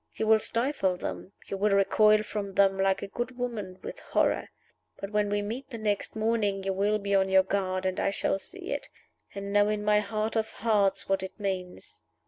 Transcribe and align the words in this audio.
You 0.15 0.25
will 0.25 0.39
stifle 0.39 0.97
them; 0.97 1.31
you 1.45 1.57
will 1.57 1.75
recoil 1.75 2.23
from 2.23 2.53
them, 2.55 2.79
like 2.79 3.03
a 3.03 3.07
good 3.07 3.37
woman, 3.37 3.77
with 3.83 3.99
horror. 3.99 4.49
But 4.97 5.11
when 5.11 5.29
we 5.29 5.43
meet 5.43 5.69
the 5.69 5.77
next 5.77 6.15
morning 6.15 6.63
you 6.63 6.73
will 6.73 6.97
be 6.97 7.13
on 7.13 7.29
your 7.29 7.43
guard, 7.43 7.85
and 7.85 7.99
I 7.99 8.09
shall 8.09 8.39
see 8.39 8.71
it, 8.71 8.89
and 9.35 9.53
know 9.53 9.69
in 9.69 9.85
my 9.85 9.99
heart 9.99 10.35
of 10.35 10.49
hearts 10.49 11.07
what 11.07 11.21
it 11.21 11.39
means. 11.39 12.01